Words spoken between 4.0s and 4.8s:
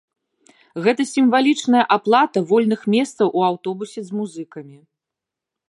з музыкамі.